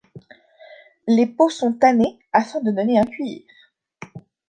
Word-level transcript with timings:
Les 1.07 1.27
peaux 1.27 1.51
sont 1.51 1.73
tannées 1.73 2.17
afin 2.33 2.59
de 2.61 2.71
donner 2.71 2.97
un 2.97 3.05
cuir. 3.05 3.43